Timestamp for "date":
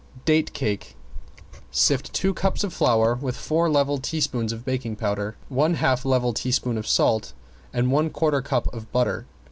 0.25-0.51